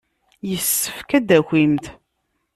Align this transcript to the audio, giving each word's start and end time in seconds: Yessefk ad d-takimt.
Yessefk 0.49 1.09
ad 1.17 1.23
d-takimt. 1.27 1.85